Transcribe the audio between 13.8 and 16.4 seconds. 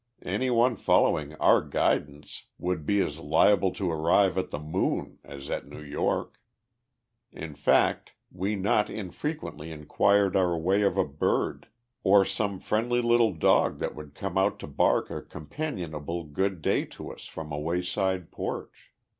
would come out to bark a companionable